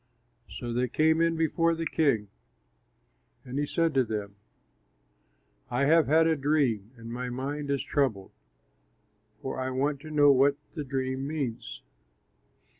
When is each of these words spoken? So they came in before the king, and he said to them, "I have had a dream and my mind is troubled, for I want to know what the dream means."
So 0.49 0.73
they 0.73 0.87
came 0.87 1.21
in 1.21 1.35
before 1.35 1.75
the 1.75 1.85
king, 1.85 2.29
and 3.45 3.59
he 3.59 3.67
said 3.67 3.93
to 3.93 4.03
them, 4.03 4.35
"I 5.69 5.85
have 5.85 6.07
had 6.07 6.25
a 6.25 6.35
dream 6.35 6.89
and 6.97 7.13
my 7.13 7.29
mind 7.29 7.69
is 7.69 7.83
troubled, 7.83 8.31
for 9.43 9.59
I 9.59 9.69
want 9.69 9.99
to 9.99 10.09
know 10.09 10.31
what 10.31 10.57
the 10.73 10.83
dream 10.83 11.27
means." 11.27 11.83